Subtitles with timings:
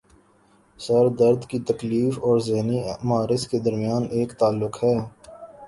[0.79, 4.95] سر درد کی تکلیف اور ذہنی امراض کے درمیان ایک تعلق ہے